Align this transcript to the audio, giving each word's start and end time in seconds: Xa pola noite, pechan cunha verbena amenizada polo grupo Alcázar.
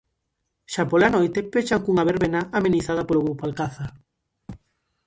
Xa 0.73 0.83
pola 0.91 1.09
noite, 1.15 1.39
pechan 1.51 1.81
cunha 1.83 2.07
verbena 2.11 2.41
amenizada 2.57 3.07
polo 3.07 3.23
grupo 3.25 3.43
Alcázar. 3.47 3.91